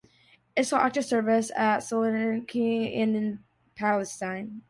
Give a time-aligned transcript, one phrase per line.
[0.55, 2.57] It saw active service at Salonika
[2.97, 3.43] and in
[3.75, 4.59] Palestine.